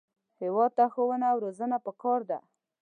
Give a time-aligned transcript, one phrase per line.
[0.41, 2.39] هېواد ته ښوونه او روزنه پکار ده